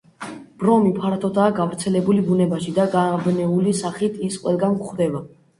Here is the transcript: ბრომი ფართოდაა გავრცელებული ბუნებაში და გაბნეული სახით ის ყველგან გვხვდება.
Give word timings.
ბრომი 0.61 0.93
ფართოდაა 1.01 1.49
გავრცელებული 1.59 2.25
ბუნებაში 2.29 2.73
და 2.79 2.87
გაბნეული 2.97 3.77
სახით 3.83 4.21
ის 4.31 4.43
ყველგან 4.47 4.81
გვხვდება. 4.83 5.27